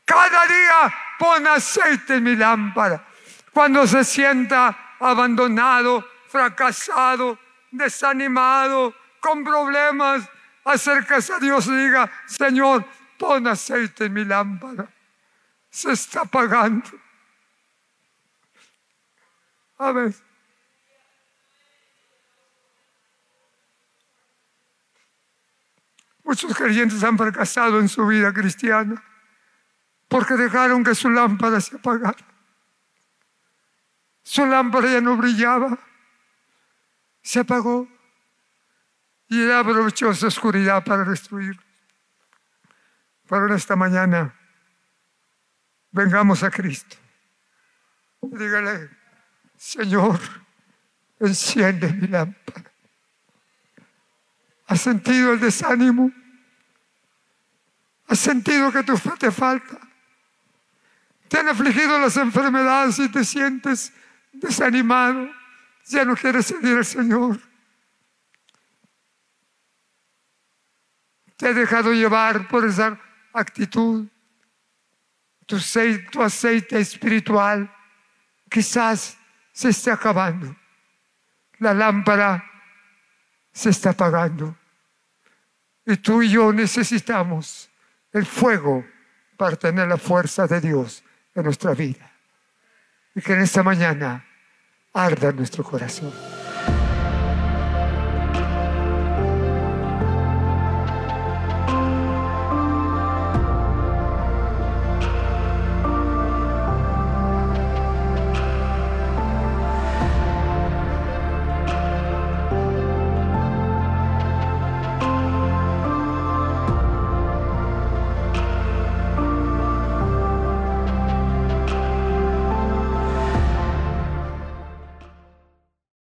Cada 0.04 0.46
día 0.46 0.94
pon 1.18 1.46
aceite 1.46 2.16
en 2.16 2.24
mi 2.24 2.36
lámpara. 2.36 3.04
Cuando 3.52 3.86
se 3.86 4.04
sienta 4.04 4.96
abandonado, 5.00 6.06
fracasado, 6.28 7.38
desanimado, 7.70 8.94
con 9.20 9.42
problemas, 9.42 10.28
acércase 10.64 11.32
a 11.32 11.38
Dios 11.38 11.66
y 11.66 11.76
diga, 11.76 12.10
Señor, 12.26 12.84
pon 13.18 13.46
aceite 13.46 14.06
en 14.06 14.12
mi 14.12 14.24
lámpara. 14.24 14.88
Se 15.70 15.92
está 15.92 16.22
apagando. 16.22 16.88
A 19.78 19.92
ver. 19.92 20.25
Muchos 26.26 26.56
creyentes 26.56 27.04
han 27.04 27.16
fracasado 27.16 27.78
en 27.78 27.88
su 27.88 28.04
vida 28.04 28.32
cristiana 28.32 29.00
porque 30.08 30.34
dejaron 30.34 30.82
que 30.82 30.92
su 30.92 31.08
lámpara 31.08 31.60
se 31.60 31.76
apagara. 31.76 32.16
Su 34.24 34.44
lámpara 34.44 34.90
ya 34.90 35.00
no 35.00 35.16
brillaba, 35.16 35.78
se 37.22 37.38
apagó 37.38 37.86
y 39.28 39.40
él 39.40 39.52
aprovechó 39.52 40.10
esa 40.10 40.26
oscuridad 40.26 40.82
para 40.84 41.04
destruir. 41.04 41.60
Pero 43.28 43.46
en 43.46 43.54
esta 43.54 43.76
mañana, 43.76 44.34
vengamos 45.92 46.42
a 46.42 46.50
Cristo. 46.50 46.96
Dígale, 48.20 48.90
Señor, 49.56 50.18
enciende 51.20 51.92
mi 51.92 52.08
lámpara. 52.08 52.72
¿Has 54.66 54.81
sentido 54.81 55.33
el 55.33 55.40
desánimo? 55.40 56.12
¿Has 58.09 58.18
sentido 58.18 58.72
que 58.72 58.83
tu 58.83 58.96
fe 58.96 59.11
te 59.18 59.31
falta? 59.31 59.79
¿Te 61.29 61.38
han 61.38 61.48
afligido 61.48 61.98
las 61.98 62.16
enfermedades 62.16 62.98
y 62.98 63.09
te 63.09 63.24
sientes 63.24 63.92
desanimado? 64.33 65.29
Ya 65.87 66.05
no 66.05 66.16
quieres 66.16 66.46
seguir 66.46 66.76
al 66.76 66.85
Señor. 66.85 67.40
Te 71.37 71.48
ha 71.48 71.52
dejado 71.52 71.92
llevar 71.92 72.48
por 72.48 72.64
esa 72.64 72.98
actitud. 73.33 74.07
Tu 75.46 75.59
tu 76.11 76.22
aceite 76.22 76.81
espiritual 76.81 77.72
quizás 78.50 79.16
se 79.52 79.68
esté 79.68 79.90
acabando. 79.90 80.57
La 81.59 81.72
lámpara 81.72 82.55
se 83.56 83.70
está 83.70 83.90
apagando. 83.90 84.54
Y 85.86 85.96
tú 85.96 86.22
y 86.22 86.28
yo 86.28 86.52
necesitamos 86.52 87.70
el 88.12 88.26
fuego 88.26 88.84
para 89.36 89.56
tener 89.56 89.88
la 89.88 89.96
fuerza 89.96 90.46
de 90.46 90.60
Dios 90.60 91.02
en 91.34 91.44
nuestra 91.44 91.72
vida. 91.72 92.12
Y 93.14 93.22
que 93.22 93.32
en 93.32 93.40
esta 93.40 93.62
mañana 93.62 94.26
arda 94.92 95.32
nuestro 95.32 95.64
corazón. 95.64 96.36